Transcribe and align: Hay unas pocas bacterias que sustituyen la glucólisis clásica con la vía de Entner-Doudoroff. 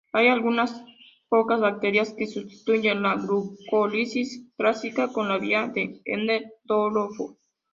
Hay 0.13 0.29
unas 0.29 0.83
pocas 1.29 1.59
bacterias 1.59 2.15
que 2.17 2.25
sustituyen 2.25 3.03
la 3.03 3.13
glucólisis 3.17 4.47
clásica 4.57 5.13
con 5.13 5.27
la 5.29 5.37
vía 5.37 5.67
de 5.67 6.01
Entner-Doudoroff. 6.05 7.35